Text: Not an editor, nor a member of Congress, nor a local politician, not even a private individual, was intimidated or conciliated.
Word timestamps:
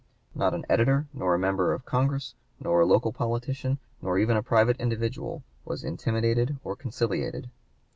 Not 0.33 0.55
an 0.55 0.65
editor, 0.67 1.05
nor 1.13 1.35
a 1.35 1.37
member 1.37 1.73
of 1.73 1.85
Congress, 1.85 2.33
nor 2.59 2.81
a 2.81 2.87
local 2.87 3.11
politician, 3.13 3.77
not 4.01 4.15
even 4.17 4.35
a 4.35 4.41
private 4.41 4.77
individual, 4.79 5.43
was 5.63 5.83
intimidated 5.83 6.57
or 6.63 6.75
conciliated. 6.75 7.51